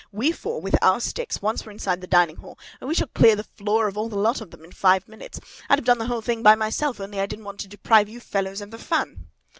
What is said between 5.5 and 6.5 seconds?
I'd have done the whole thing